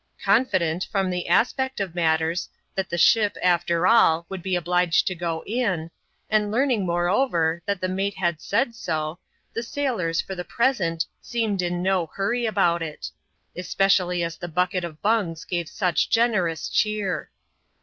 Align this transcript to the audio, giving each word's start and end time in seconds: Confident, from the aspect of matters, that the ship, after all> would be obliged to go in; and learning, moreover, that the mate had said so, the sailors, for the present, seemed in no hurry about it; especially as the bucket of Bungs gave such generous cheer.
Confident, 0.23 0.87
from 0.91 1.11
the 1.11 1.27
aspect 1.27 1.79
of 1.79 1.93
matters, 1.93 2.49
that 2.73 2.89
the 2.89 2.97
ship, 2.97 3.37
after 3.43 3.85
all> 3.85 4.25
would 4.29 4.41
be 4.41 4.55
obliged 4.55 5.05
to 5.05 5.13
go 5.13 5.43
in; 5.45 5.91
and 6.27 6.49
learning, 6.51 6.87
moreover, 6.87 7.61
that 7.67 7.81
the 7.81 7.87
mate 7.87 8.15
had 8.15 8.41
said 8.41 8.73
so, 8.73 9.19
the 9.53 9.61
sailors, 9.61 10.19
for 10.19 10.33
the 10.33 10.43
present, 10.43 11.05
seemed 11.21 11.61
in 11.61 11.83
no 11.83 12.07
hurry 12.15 12.47
about 12.47 12.81
it; 12.81 13.11
especially 13.55 14.23
as 14.23 14.37
the 14.37 14.47
bucket 14.47 14.83
of 14.83 15.03
Bungs 15.03 15.45
gave 15.45 15.69
such 15.69 16.09
generous 16.09 16.67
cheer. 16.67 17.29